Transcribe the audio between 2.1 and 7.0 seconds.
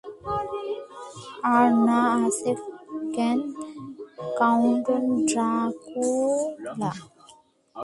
আছে কোন Count Dracula?